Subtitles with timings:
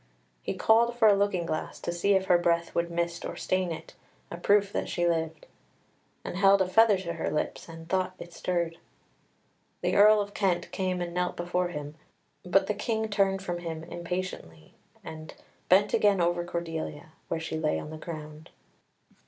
[0.41, 3.71] He called for a looking glass, to see if her breath would mist or stain
[3.71, 3.93] it,
[4.31, 5.45] a proof that she lived;
[6.25, 8.79] and held a feather to her lips, and thought it stirred.
[9.81, 11.93] The Earl of Kent came and knelt before him,
[12.43, 15.35] but the King turned from him impatiently, and
[15.69, 18.49] bent again over Cordelia, where she lay on the ground.